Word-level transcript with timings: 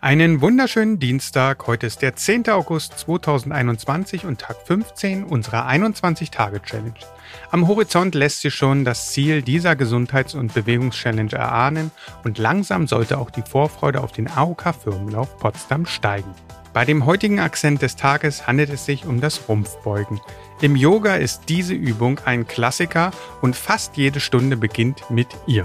Einen 0.00 0.42
wunderschönen 0.42 0.98
Dienstag. 0.98 1.66
Heute 1.66 1.86
ist 1.86 2.02
der 2.02 2.14
10. 2.14 2.50
August 2.50 2.98
2021 2.98 4.26
und 4.26 4.38
Tag 4.38 4.56
15 4.66 5.24
unserer 5.24 5.66
21-Tage-Challenge. 5.66 6.92
Am 7.50 7.66
Horizont 7.66 8.14
lässt 8.14 8.42
sich 8.42 8.54
schon 8.54 8.84
das 8.84 9.12
Ziel 9.12 9.40
dieser 9.40 9.74
Gesundheits- 9.74 10.34
und 10.34 10.52
Bewegungschallenge 10.52 11.32
erahnen 11.32 11.90
und 12.24 12.36
langsam 12.36 12.86
sollte 12.86 13.16
auch 13.16 13.30
die 13.30 13.42
Vorfreude 13.42 14.02
auf 14.02 14.12
den 14.12 14.30
AOK-Firmenlauf 14.30 15.38
Potsdam 15.38 15.86
steigen. 15.86 16.34
Bei 16.74 16.84
dem 16.84 17.06
heutigen 17.06 17.40
Akzent 17.40 17.80
des 17.80 17.96
Tages 17.96 18.46
handelt 18.46 18.68
es 18.68 18.84
sich 18.84 19.06
um 19.06 19.22
das 19.22 19.48
Rumpfbeugen. 19.48 20.20
Im 20.60 20.76
Yoga 20.76 21.16
ist 21.16 21.44
diese 21.48 21.72
Übung 21.72 22.20
ein 22.26 22.46
Klassiker 22.46 23.12
und 23.40 23.56
fast 23.56 23.96
jede 23.96 24.20
Stunde 24.20 24.58
beginnt 24.58 25.10
mit 25.10 25.28
ihr. 25.46 25.64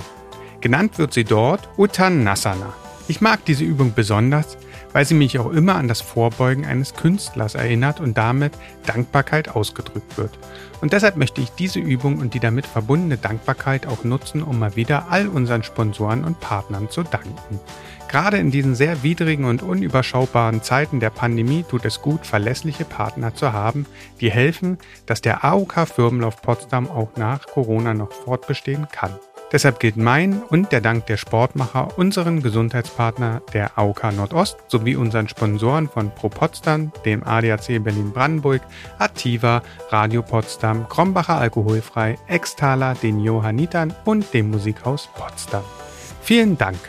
Genannt 0.61 1.00
wird 1.00 1.13
sie 1.13 1.25
dort 1.25 1.68
Uttanasana. 1.77 2.73
Ich 3.12 3.20
mag 3.20 3.43
diese 3.43 3.66
Übung 3.66 3.91
besonders, 3.93 4.57
weil 4.93 5.04
sie 5.04 5.15
mich 5.15 5.38
auch 5.38 5.51
immer 5.51 5.75
an 5.75 5.89
das 5.89 6.00
Vorbeugen 6.00 6.65
eines 6.65 6.93
Künstlers 6.93 7.56
erinnert 7.56 8.00
und 8.00 8.18
damit 8.18 8.54
Dankbarkeit 8.86 9.50
ausgedrückt 9.50 10.18
wird. 10.18 10.39
Und 10.79 10.93
deshalb 10.93 11.18
möchte 11.18 11.42
ich 11.42 11.50
diese 11.50 11.79
Übung 11.79 12.20
und 12.20 12.36
die 12.36 12.39
damit 12.39 12.65
verbundene 12.65 13.18
Dankbarkeit 13.18 13.86
auch 13.86 14.06
nutzen, 14.06 14.42
um 14.42 14.60
mal 14.60 14.78
wieder 14.78 15.07
all 15.10 15.28
unseren 15.28 15.61
Sponsoren 15.61 16.24
und 16.24 16.39
Partnern 16.39 16.89
zu 16.89 17.04
danken. 17.04 17.60
Gerade 18.07 18.37
in 18.37 18.50
diesen 18.50 18.75
sehr 18.75 19.04
widrigen 19.04 19.43
und 19.43 19.62
unüberschaubaren 19.62 20.64
Zeiten 20.64 21.01
der 21.01 21.09
Pandemie 21.09 21.65
tut 21.68 21.84
es 21.84 22.01
gut, 22.01 22.25
verlässliche 22.25 22.86
Partner 22.86 23.36
zu 23.36 23.51
haben, 23.51 23.87
die 24.21 24.32
helfen, 24.32 24.78
dass 25.06 25.20
der 25.20 25.43
AOK 25.43 25.86
Firmenlauf 25.86 26.42
Potsdam 26.42 26.89
auch 26.89 27.18
nach 27.18 27.46
Corona 27.46 27.93
noch 27.93 28.14
fortbestehen 28.14 28.87
kann. 28.89 29.12
Deshalb 29.51 29.82
gilt 29.82 29.97
mein 29.97 30.41
und 30.43 30.71
der 30.71 30.79
Dank 30.79 31.07
der 31.07 31.18
Sportmacher 31.18 31.97
unseren 31.97 32.42
Gesundheitspartner 32.42 33.42
der 33.53 33.78
AOK 33.78 34.14
Nordost 34.14 34.58
sowie 34.69 34.95
unseren 34.95 35.28
Sponsoren 35.28 35.89
von 35.89 36.16
Pro 36.16 36.30
Potsdam, 36.30 36.94
dem 37.03 37.23
ADAC 37.23 37.84
Berlin-Brandenburg, 37.84 38.61
Ativa, 38.98 39.61
Radio 39.89 40.22
Potsdam, 40.22 40.88
Krombacher 40.88 41.38
Alkoholfrei, 41.38 42.17
Extaler, 42.28 42.95
den 42.95 43.20
Johannitern 43.20 43.94
und 44.06 44.34
dem 44.34 44.52
Musikhaus 44.52 45.09
Potsdam. 45.16 45.64
Vielen 46.22 46.58
Dank. 46.58 46.80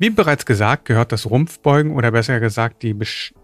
Wie 0.00 0.10
bereits 0.10 0.46
gesagt, 0.46 0.84
gehört 0.84 1.10
das 1.10 1.28
Rumpfbeugen 1.28 1.90
oder 1.90 2.12
besser 2.12 2.38
gesagt 2.38 2.84
die 2.84 2.94
Besch 2.94 3.34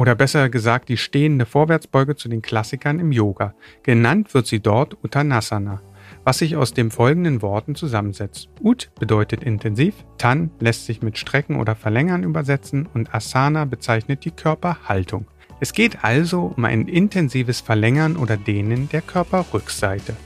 oder 0.00 0.14
besser 0.14 0.48
gesagt 0.48 0.88
die 0.88 0.96
stehende 0.96 1.44
Vorwärtsbeuge 1.44 2.16
zu 2.16 2.30
den 2.30 2.40
Klassikern 2.40 2.98
im 3.00 3.12
Yoga. 3.12 3.52
Genannt 3.82 4.32
wird 4.32 4.46
sie 4.46 4.60
dort 4.60 4.96
Uttanasana, 5.04 5.82
was 6.24 6.38
sich 6.38 6.56
aus 6.56 6.72
den 6.72 6.90
folgenden 6.90 7.42
Worten 7.42 7.74
zusammensetzt. 7.74 8.48
Ut 8.62 8.90
bedeutet 8.98 9.44
intensiv, 9.44 9.94
Tan 10.16 10.52
lässt 10.58 10.86
sich 10.86 11.02
mit 11.02 11.18
Strecken 11.18 11.56
oder 11.56 11.76
Verlängern 11.76 12.24
übersetzen 12.24 12.88
und 12.94 13.14
Asana 13.14 13.66
bezeichnet 13.66 14.24
die 14.24 14.30
Körperhaltung. 14.30 15.26
Es 15.60 15.74
geht 15.74 16.02
also 16.02 16.54
um 16.56 16.64
ein 16.64 16.88
intensives 16.88 17.60
Verlängern 17.60 18.16
oder 18.16 18.38
Dehnen 18.38 18.88
der 18.88 19.02
Körperrückseite. 19.02 20.16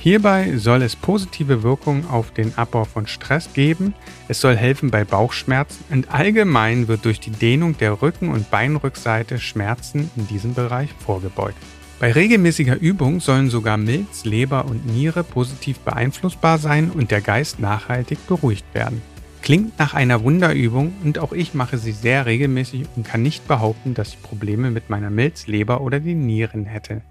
Hierbei 0.00 0.56
soll 0.56 0.82
es 0.82 0.94
positive 0.94 1.64
Wirkungen 1.64 2.06
auf 2.06 2.30
den 2.30 2.56
Abbau 2.56 2.84
von 2.84 3.08
Stress 3.08 3.52
geben, 3.52 3.94
es 4.28 4.40
soll 4.40 4.56
helfen 4.56 4.92
bei 4.92 5.04
Bauchschmerzen 5.04 5.84
und 5.90 6.14
allgemein 6.14 6.86
wird 6.86 7.04
durch 7.04 7.18
die 7.18 7.32
Dehnung 7.32 7.76
der 7.78 8.00
Rücken- 8.00 8.30
und 8.30 8.48
Beinrückseite 8.48 9.40
Schmerzen 9.40 10.08
in 10.16 10.28
diesem 10.28 10.54
Bereich 10.54 10.90
vorgebeugt. 11.00 11.58
Bei 11.98 12.12
regelmäßiger 12.12 12.78
Übung 12.78 13.18
sollen 13.18 13.50
sogar 13.50 13.76
Milz, 13.76 14.24
Leber 14.24 14.66
und 14.66 14.86
Niere 14.86 15.24
positiv 15.24 15.80
beeinflussbar 15.80 16.58
sein 16.58 16.92
und 16.92 17.10
der 17.10 17.20
Geist 17.20 17.58
nachhaltig 17.58 18.24
beruhigt 18.28 18.72
werden. 18.72 19.02
Klingt 19.42 19.80
nach 19.80 19.94
einer 19.94 20.22
Wunderübung 20.22 20.92
und 21.02 21.18
auch 21.18 21.32
ich 21.32 21.54
mache 21.54 21.76
sie 21.76 21.92
sehr 21.92 22.24
regelmäßig 22.24 22.84
und 22.94 23.04
kann 23.04 23.22
nicht 23.22 23.48
behaupten, 23.48 23.94
dass 23.94 24.10
ich 24.10 24.22
Probleme 24.22 24.70
mit 24.70 24.90
meiner 24.90 25.10
Milz, 25.10 25.48
Leber 25.48 25.80
oder 25.80 25.98
den 25.98 26.24
Nieren 26.24 26.66
hätte. 26.66 27.02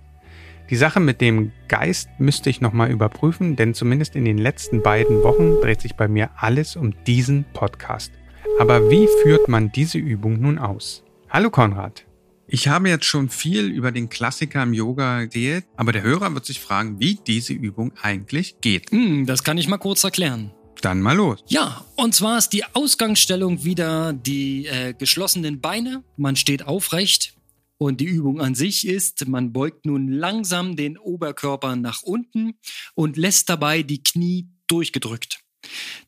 Die 0.70 0.76
Sache 0.76 1.00
mit 1.00 1.22
dem 1.22 1.54
Geist 1.70 2.10
müsste 2.20 2.50
ich 2.50 2.60
nochmal 2.60 2.92
überprüfen, 2.92 3.56
denn 3.56 3.74
zumindest 3.74 4.18
in 4.18 4.26
den 4.26 4.38
letzten 4.38 4.84
beiden 4.84 5.24
Wochen 5.24 5.62
dreht 5.62 5.80
sich 5.80 5.96
bei 5.96 6.10
mir 6.10 6.30
alles 6.36 6.76
um 6.76 6.94
diesen 7.06 7.46
Podcast. 7.54 8.12
Aber 8.60 8.90
wie 8.92 9.08
führt 9.24 9.48
man 9.48 9.72
diese 9.72 9.98
Übung 9.98 10.42
nun 10.42 10.58
aus? 10.58 11.06
Hallo 11.30 11.50
Konrad. 11.52 12.06
Ich 12.48 12.68
habe 12.68 12.90
jetzt 12.90 13.06
schon 13.06 13.30
viel 13.30 13.68
über 13.68 13.94
den 13.94 14.10
Klassiker 14.10 14.64
im 14.64 14.74
Yoga 14.74 15.22
erzählt, 15.22 15.64
aber 15.78 15.94
der 15.94 16.02
Hörer 16.02 16.34
wird 16.34 16.46
sich 16.46 16.60
fragen, 16.60 17.00
wie 17.00 17.18
diese 17.26 17.54
Übung 17.54 17.94
eigentlich 18.02 18.60
geht. 18.60 18.92
Hm, 18.92 19.26
das 19.26 19.46
kann 19.46 19.58
ich 19.58 19.70
mal 19.70 19.78
kurz 19.78 20.04
erklären. 20.04 20.52
Dann 20.82 21.02
mal 21.02 21.16
los. 21.16 21.44
Ja, 21.48 21.86
und 21.96 22.14
zwar 22.14 22.38
ist 22.38 22.50
die 22.50 22.64
Ausgangsstellung 22.74 23.64
wieder 23.64 24.12
die 24.12 24.68
äh, 24.68 24.94
geschlossenen 24.94 25.62
Beine. 25.62 26.04
Man 26.18 26.36
steht 26.36 26.68
aufrecht, 26.68 27.37
und 27.78 28.02
die 28.02 28.06
Übung 28.06 28.42
an 28.42 28.56
sich 28.56 28.88
ist, 28.88 29.28
man 29.28 29.54
beugt 29.54 29.86
nun 29.86 30.08
langsam 30.08 30.76
den 30.76 30.98
Oberkörper 30.98 31.76
nach 31.76 32.02
unten 32.02 32.60
und 32.96 33.18
lässt 33.18 33.50
dabei 33.50 33.84
die 33.84 34.04
Knie 34.04 34.50
durchgedrückt. 34.68 35.44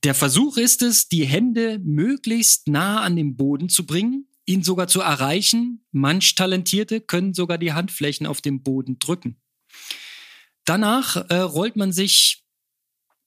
Der 0.04 0.16
Versuch 0.16 0.58
ist 0.58 0.82
es, 0.82 1.10
die 1.10 1.26
Hände 1.26 1.80
möglichst 1.80 2.68
nah 2.68 3.02
an 3.02 3.16
den 3.16 3.36
Boden 3.36 3.70
zu 3.70 3.86
bringen, 3.86 4.28
ihn 4.46 4.64
sogar 4.64 4.88
zu 4.88 5.02
erreichen. 5.02 5.86
Manch 5.92 6.36
Talentierte 6.36 7.02
können 7.02 7.34
sogar 7.34 7.58
die 7.58 7.74
Handflächen 7.74 8.26
auf 8.26 8.42
dem 8.42 8.64
Boden 8.64 8.98
drücken. 9.00 9.40
Danach 10.66 11.16
äh, 11.30 11.36
rollt 11.36 11.76
man 11.76 11.92
sich 11.92 12.44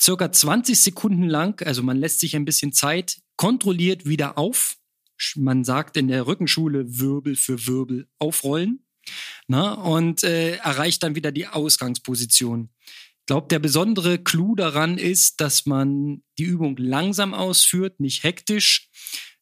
circa 0.01 0.33
20 0.33 0.81
Sekunden 0.81 1.29
lang, 1.29 1.65
also 1.65 1.83
man 1.83 1.97
lässt 1.97 2.21
sich 2.21 2.35
ein 2.35 2.45
bisschen 2.45 2.73
Zeit, 2.73 3.21
kontrolliert 3.37 4.07
wieder 4.07 4.37
auf 4.39 4.77
man 5.37 5.65
sagt 5.65 5.97
in 5.97 6.09
der 6.09 6.27
Rückenschule 6.27 6.99
Wirbel 6.99 7.37
für 7.37 7.67
Wirbel 7.67 8.09
aufrollen 8.19 8.87
na, 9.47 9.73
und 9.73 10.25
äh, 10.25 10.57
erreicht 10.57 11.03
dann 11.03 11.15
wieder 11.15 11.33
die 11.33 11.47
Ausgangsposition. 11.47 12.71
Ich 12.85 13.27
glaube, 13.27 13.49
der 13.49 13.59
besondere 13.59 14.19
Clou 14.19 14.55
daran 14.55 14.99
ist, 14.99 15.41
dass 15.41 15.67
man 15.67 16.23
die 16.39 16.45
Übung 16.45 16.77
langsam 16.77 17.35
ausführt, 17.35 18.01
nicht 18.01 18.25
hektisch 18.25 18.91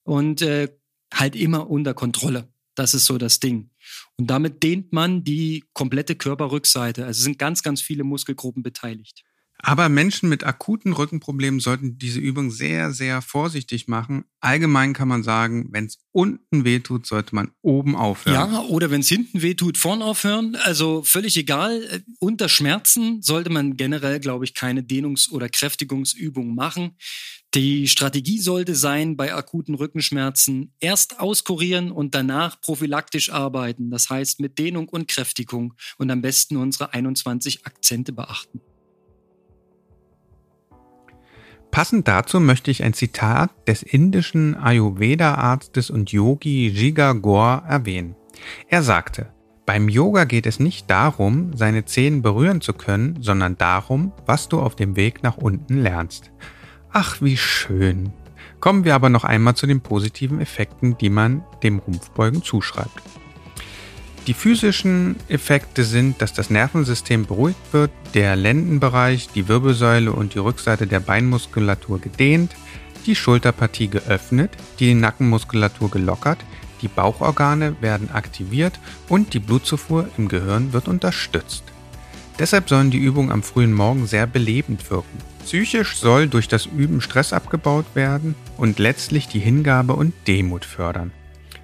und 0.03 0.43
äh, 0.43 0.69
halt 1.15 1.35
immer 1.35 1.71
unter 1.71 1.95
Kontrolle. 1.95 2.53
Das 2.75 2.95
ist 2.95 3.07
so 3.07 3.19
das 3.19 3.41
Ding. 3.41 3.71
Und 4.17 4.29
damit 4.29 4.63
dehnt 4.63 4.93
man 4.93 5.25
die 5.25 5.65
komplette 5.73 6.15
Körperrückseite. 6.15 7.05
Also 7.05 7.23
sind 7.23 7.39
ganz, 7.39 7.63
ganz 7.63 7.81
viele 7.81 8.05
Muskelgruppen 8.05 8.63
beteiligt. 8.63 9.25
Aber 9.63 9.89
Menschen 9.89 10.29
mit 10.29 10.45
akuten 10.45 10.93
Rückenproblemen 10.93 11.61
sollten 11.61 11.99
diese 11.99 12.19
Übung 12.21 12.51
sehr, 12.51 12.93
sehr 12.93 13.21
vorsichtig 13.23 13.89
machen. 13.89 14.25
Allgemein 14.41 14.95
kann 14.95 15.09
man 15.09 15.23
sagen, 15.23 15.69
wenn 15.71 15.87
es 15.87 15.99
unten 16.13 16.65
wehtut, 16.65 17.07
sollte 17.07 17.35
man 17.35 17.51
oben 17.61 17.95
aufhören. 17.95 18.53
Ja, 18.53 18.61
oder 18.63 18.91
wenn 18.91 19.03
es 19.03 19.09
hinten 19.09 19.43
wehtut, 19.43 19.77
vorn 19.77 20.03
aufhören. 20.03 20.57
Also 20.57 21.03
völlig 21.03 21.37
egal. 21.37 22.03
Unter 22.19 22.49
Schmerzen 22.49 23.23
sollte 23.23 23.51
man 23.51 23.77
generell, 23.77 24.19
glaube 24.19 24.45
ich, 24.45 24.55
keine 24.55 24.83
Dehnungs- 24.83 25.31
oder 25.31 25.49
Kräftigungsübung 25.49 26.55
machen. 26.55 26.97
Die 27.55 27.89
Strategie 27.89 28.39
sollte 28.39 28.77
sein, 28.77 29.17
bei 29.17 29.35
akuten 29.35 29.75
Rückenschmerzen 29.75 30.73
erst 30.79 31.19
auskurieren 31.19 31.91
und 31.91 32.15
danach 32.15 32.61
prophylaktisch 32.61 33.31
arbeiten. 33.31 33.91
Das 33.91 34.09
heißt 34.09 34.39
mit 34.39 34.59
Dehnung 34.59 34.89
und 34.89 35.09
Kräftigung 35.09 35.75
und 35.99 36.11
am 36.11 36.23
besten 36.23 36.57
unsere 36.57 36.93
21 36.93 37.67
Akzente 37.67 38.13
beachten. 38.13 38.61
Passend 41.71 42.09
dazu 42.09 42.41
möchte 42.41 42.71
ich 42.71 42.83
ein 42.83 42.95
Zitat 42.95 43.51
des 43.69 43.83
indischen 43.83 44.57
Ayurveda-Arztes 44.57 45.91
und 45.91 46.11
Yogi 46.11 46.69
Jiga 46.69 47.13
Gore 47.13 47.63
erwähnen. 47.69 48.17
Er 48.69 48.83
sagte, 48.83 49.29
beim 49.67 49.89
Yoga 49.89 50.25
geht 50.25 50.47
es 50.47 50.59
nicht 50.59 50.91
darum, 50.91 51.53
seine 51.55 51.85
Zehen 51.85 52.23
berühren 52.23 52.61
zu 52.61 52.73
können, 52.73 53.19
sondern 53.21 53.57
darum, 53.57 54.13
was 54.27 54.49
du 54.49 54.59
auf 54.59 54.75
dem 54.75 54.97
Weg 54.97 55.23
nach 55.23 55.37
unten 55.37 55.81
lernst. 55.81 56.33
Ach, 56.91 57.23
wie 57.23 57.37
schön. 57.37 58.13
Kommen 58.59 58.85
wir 58.85 58.97
aber 58.97 59.09
noch 59.09 59.23
einmal 59.23 59.55
zu 59.55 59.69
den 59.69 59.81
positiven 59.81 60.41
Effekten, 60.41 60.99
die 60.99 61.09
man 61.09 61.45
dem 61.63 61.79
Rumpfbeugen 61.79 62.43
zuschreibt. 62.43 63.01
Die 64.27 64.35
physischen 64.35 65.17
Effekte 65.29 65.83
sind, 65.83 66.21
dass 66.21 66.33
das 66.33 66.51
Nervensystem 66.51 67.27
beruhigt 67.27 67.73
wird, 67.73 67.91
der 68.15 68.37
Lendenbereich, 68.37 69.29
die 69.35 69.49
Wirbelsäule 69.49 70.13
und 70.13 70.35
die 70.35 70.39
Rückseite 70.39 70.87
der 70.87 71.01
Beinmuskulatur 71.01 72.01
gedehnt, 72.01 72.55
die 73.07 73.15
Schulterpartie 73.15 73.89
geöffnet, 73.89 74.51
die 74.79 74.95
Nackenmuskulatur 74.95 75.91
gelockert, 75.91 76.39
die 76.83 76.89
Bauchorgane 76.89 77.77
werden 77.81 78.11
aktiviert 78.11 78.79
und 79.09 79.35
die 79.35 79.39
Blutzufuhr 79.39 80.09
im 80.17 80.29
Gehirn 80.29 80.73
wird 80.73 80.89
unterstützt. 80.89 81.65
Deshalb 82.39 82.69
sollen 82.69 82.91
die 82.91 82.99
Übungen 82.99 83.33
am 83.33 83.43
frühen 83.43 83.73
Morgen 83.73 84.07
sehr 84.07 84.27
belebend 84.27 84.91
wirken. 84.91 85.19
Psychisch 85.45 85.97
soll 85.99 86.29
durch 86.29 86.49
das 86.49 86.67
Üben 86.67 87.01
Stress 87.01 87.33
abgebaut 87.33 87.87
werden 87.95 88.35
und 88.57 88.79
letztlich 88.79 89.29
die 89.29 89.41
Hingabe 89.41 89.95
und 89.95 90.15
Demut 90.27 90.65
fördern. 90.65 91.11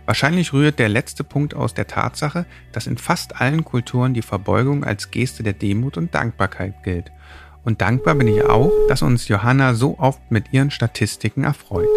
Wahrscheinlich 0.07 0.53
rührt 0.53 0.79
der 0.79 0.89
letzte 0.89 1.25
Punkt 1.25 1.55
aus 1.55 1.75
der 1.75 1.89
Tatsache, 1.89 2.47
dass 2.73 2.87
in 2.87 2.97
fast 2.97 3.41
allen 3.41 3.65
Kulturen 3.65 4.15
die 4.15 4.23
Verbeugung 4.23 4.85
als 4.85 5.11
Geste 5.11 5.43
der 5.43 5.53
Demut 5.53 5.97
und 5.97 6.15
Dankbarkeit 6.15 6.85
gilt. 6.85 7.11
Und 7.65 7.81
dankbar 7.81 8.15
bin 8.15 8.29
ich 8.29 8.45
auch, 8.45 8.71
dass 8.89 9.03
uns 9.03 9.27
Johanna 9.27 9.75
so 9.75 9.99
oft 9.99 10.31
mit 10.31 10.53
ihren 10.53 10.71
Statistiken 10.71 11.43
erfreut. 11.43 11.89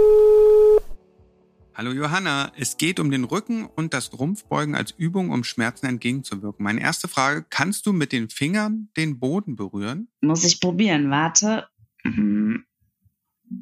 Hallo 1.76 1.92
Johanna, 1.92 2.52
es 2.58 2.78
geht 2.78 3.00
um 3.00 3.12
den 3.12 3.26
Rücken 3.26 3.68
und 3.68 3.94
das 3.94 4.12
Rumpfbeugen 4.12 4.74
als 4.74 4.90
Übung, 4.90 5.30
um 5.30 5.44
Schmerzen 5.44 5.86
entgegenzuwirken. 5.86 6.64
Meine 6.64 6.82
erste 6.82 7.08
Frage, 7.08 7.46
kannst 7.48 7.86
du 7.86 7.94
mit 7.94 8.12
den 8.12 8.30
Fingern 8.30 8.90
den 8.98 9.20
Boden 9.20 9.56
berühren? 9.56 10.10
Muss 10.22 10.44
ich 10.44 10.60
probieren, 10.60 11.12
warte. 11.12 11.68
Mhm. 12.04 12.66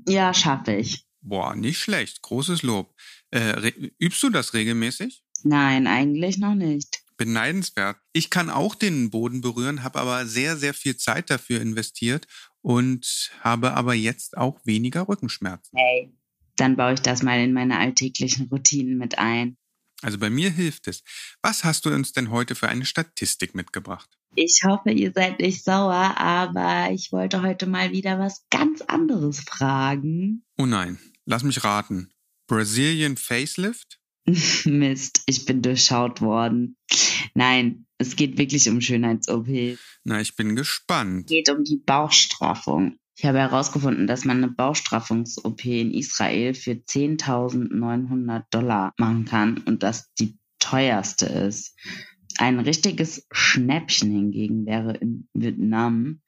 Ja, 0.08 0.34
schaffe 0.34 0.74
ich. 0.76 1.06
Boah, 1.22 1.56
nicht 1.56 1.80
schlecht, 1.80 2.22
großes 2.22 2.64
Lob. 2.64 2.96
Äh, 3.32 3.72
übst 4.00 4.22
du 4.24 4.30
das 4.30 4.54
regelmäßig? 4.54 5.24
Nein, 5.44 5.88
eigentlich 5.88 6.38
noch 6.38 6.56
nicht. 6.56 7.04
Beneidenswert. 7.18 7.98
Ich 8.14 8.30
kann 8.30 8.50
auch 8.50 8.76
den 8.76 9.10
Boden 9.10 9.42
berühren, 9.42 9.84
habe 9.84 10.00
aber 10.00 10.26
sehr, 10.28 10.56
sehr 10.56 10.74
viel 10.74 10.98
Zeit 10.98 11.30
dafür 11.30 11.62
investiert 11.62 12.28
und 12.62 13.32
habe 13.42 13.74
aber 13.74 13.94
jetzt 13.96 14.38
auch 14.38 14.60
weniger 14.66 15.08
Rückenschmerzen. 15.08 15.78
Hey, 15.78 16.14
dann 16.58 16.76
baue 16.76 16.94
ich 16.94 17.02
das 17.02 17.24
mal 17.24 17.40
in 17.40 17.54
meine 17.54 17.80
alltäglichen 17.80 18.48
Routinen 18.50 18.98
mit 18.98 19.18
ein. 19.18 19.58
Also 20.04 20.20
bei 20.20 20.30
mir 20.30 20.52
hilft 20.52 20.88
es. 20.88 21.04
Was 21.42 21.64
hast 21.64 21.86
du 21.86 21.90
uns 21.90 22.14
denn 22.14 22.30
heute 22.30 22.54
für 22.54 22.70
eine 22.70 22.86
Statistik 22.86 23.56
mitgebracht? 23.56 24.10
Ich 24.36 24.62
hoffe, 24.64 24.92
ihr 24.92 25.12
seid 25.12 25.40
nicht 25.40 25.64
sauer, 25.64 26.16
aber 26.18 26.92
ich 26.92 27.12
wollte 27.12 27.42
heute 27.42 27.66
mal 27.66 27.92
wieder 27.92 28.20
was 28.20 28.46
ganz 28.52 28.82
anderes 28.82 29.40
fragen. 29.40 30.44
Oh 30.58 30.68
nein, 30.68 31.00
lass 31.26 31.42
mich 31.42 31.64
raten. 31.64 32.12
Brazilian 32.48 33.18
Facelift? 33.18 34.00
Mist, 34.66 35.22
ich 35.26 35.46
bin 35.46 35.62
durchschaut 35.62 36.22
worden. 36.22 36.78
Nein, 37.34 37.86
es 37.98 38.16
geht 38.16 38.38
wirklich 38.38 38.70
um 38.70 38.82
Schönheits-OP. 38.82 39.78
Na, 40.04 40.22
ich 40.22 40.36
bin 40.36 40.56
gespannt. 40.56 41.26
Es 41.26 41.36
geht 41.36 41.50
um 41.50 41.64
die 41.64 41.82
Bauchstraffung. 41.86 42.98
Ich 43.16 43.26
habe 43.26 43.40
herausgefunden, 43.40 44.06
dass 44.06 44.26
man 44.26 44.44
eine 44.44 44.52
Bauchstraffungs-OP 44.52 45.66
in 45.66 45.92
Israel 45.92 46.54
für 46.54 46.74
10.900 46.74 48.44
Dollar 48.52 48.94
machen 48.98 49.26
kann 49.26 49.58
und 49.60 49.82
das 49.82 50.14
die 50.20 50.38
teuerste 50.60 51.26
ist. 51.26 51.76
Ein 52.38 52.60
richtiges 52.60 53.26
Schnäppchen 53.32 54.12
hingegen 54.12 54.68
wäre 54.68 54.96
in 54.96 55.28
Vietnam 55.34 56.22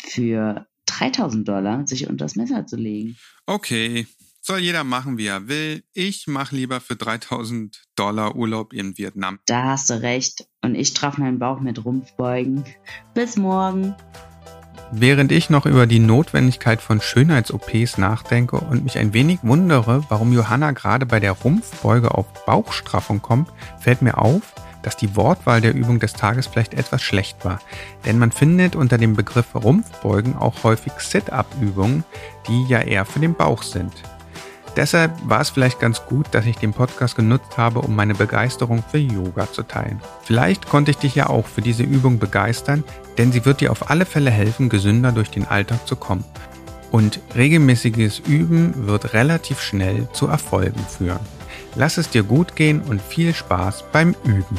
für 0.00 0.66
3000 0.86 1.46
Dollar 1.46 1.86
sich 1.86 2.08
unter 2.08 2.24
das 2.24 2.36
Messer 2.36 2.66
zu 2.66 2.76
legen. 2.76 3.18
Okay, 3.44 4.06
soll 4.42 4.58
jeder 4.58 4.82
machen, 4.82 5.18
wie 5.18 5.26
er 5.26 5.46
will. 5.46 5.84
Ich 5.94 6.26
mache 6.26 6.56
lieber 6.56 6.80
für 6.80 6.96
3000 6.96 7.80
Dollar 7.94 8.34
Urlaub 8.34 8.72
in 8.72 8.98
Vietnam. 8.98 9.38
Da 9.46 9.64
hast 9.64 9.88
du 9.88 10.02
recht. 10.02 10.46
Und 10.62 10.74
ich 10.74 10.94
traf 10.94 11.16
meinen 11.16 11.38
Bauch 11.38 11.60
mit 11.60 11.84
Rumpfbeugen. 11.84 12.64
Bis 13.14 13.36
morgen. 13.36 13.94
Während 14.90 15.32
ich 15.32 15.48
noch 15.48 15.64
über 15.64 15.86
die 15.86 16.00
Notwendigkeit 16.00 16.82
von 16.82 17.00
Schönheits-OPs 17.00 17.96
nachdenke 17.96 18.56
und 18.58 18.84
mich 18.84 18.98
ein 18.98 19.14
wenig 19.14 19.38
wundere, 19.42 20.04
warum 20.10 20.32
Johanna 20.32 20.72
gerade 20.72 21.06
bei 21.06 21.18
der 21.18 21.32
Rumpfbeuge 21.32 22.12
auf 22.12 22.26
Bauchstraffung 22.44 23.22
kommt, 23.22 23.48
fällt 23.80 24.02
mir 24.02 24.18
auf, 24.18 24.54
dass 24.82 24.96
die 24.96 25.14
Wortwahl 25.16 25.60
der 25.60 25.74
Übung 25.74 26.00
des 26.00 26.12
Tages 26.12 26.48
vielleicht 26.48 26.74
etwas 26.74 27.00
schlecht 27.00 27.44
war. 27.44 27.60
Denn 28.04 28.18
man 28.18 28.32
findet 28.32 28.74
unter 28.74 28.98
dem 28.98 29.14
Begriff 29.14 29.54
Rumpfbeugen 29.54 30.36
auch 30.36 30.64
häufig 30.64 30.92
Sit-up-Übungen, 30.98 32.04
die 32.48 32.66
ja 32.66 32.80
eher 32.80 33.04
für 33.04 33.20
den 33.20 33.34
Bauch 33.34 33.62
sind. 33.62 33.92
Deshalb 34.76 35.12
war 35.28 35.40
es 35.40 35.50
vielleicht 35.50 35.80
ganz 35.80 36.06
gut, 36.06 36.26
dass 36.32 36.46
ich 36.46 36.56
den 36.56 36.72
Podcast 36.72 37.14
genutzt 37.14 37.58
habe, 37.58 37.80
um 37.80 37.94
meine 37.94 38.14
Begeisterung 38.14 38.82
für 38.90 38.98
Yoga 38.98 39.50
zu 39.52 39.62
teilen. 39.62 40.00
Vielleicht 40.22 40.66
konnte 40.66 40.90
ich 40.90 40.96
dich 40.96 41.14
ja 41.14 41.28
auch 41.28 41.46
für 41.46 41.60
diese 41.60 41.82
Übung 41.82 42.18
begeistern, 42.18 42.82
denn 43.18 43.32
sie 43.32 43.44
wird 43.44 43.60
dir 43.60 43.70
auf 43.70 43.90
alle 43.90 44.06
Fälle 44.06 44.30
helfen, 44.30 44.70
gesünder 44.70 45.12
durch 45.12 45.30
den 45.30 45.46
Alltag 45.46 45.86
zu 45.86 45.96
kommen. 45.96 46.24
Und 46.90 47.20
regelmäßiges 47.36 48.20
Üben 48.20 48.86
wird 48.86 49.12
relativ 49.14 49.60
schnell 49.60 50.08
zu 50.12 50.26
Erfolgen 50.26 50.84
führen. 50.86 51.20
Lass 51.74 51.96
es 51.96 52.10
dir 52.10 52.22
gut 52.22 52.56
gehen 52.56 52.82
und 52.82 53.00
viel 53.00 53.34
Spaß 53.34 53.84
beim 53.92 54.14
Üben. 54.24 54.58